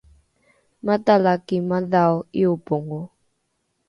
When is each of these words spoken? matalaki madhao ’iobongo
matalaki 0.85 1.55
madhao 1.69 2.17
’iobongo 2.39 3.01